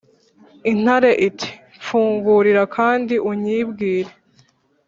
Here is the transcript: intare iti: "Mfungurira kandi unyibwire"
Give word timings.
intare 0.71 1.11
iti: 1.27 1.49
"Mfungurira 1.79 2.63
kandi 2.75 3.15
unyibwire" 3.29 4.11